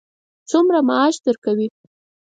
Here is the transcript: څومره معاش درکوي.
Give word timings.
څومره 0.49 0.79
معاش 0.89 1.15
درکوي. 1.25 1.67